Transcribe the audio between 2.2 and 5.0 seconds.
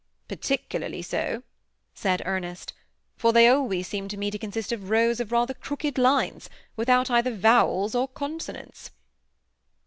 Ernest, "for they always seem to me to consist of